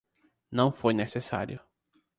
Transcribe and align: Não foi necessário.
Não 0.51 0.71
foi 0.71 0.93
necessário. 0.93 1.59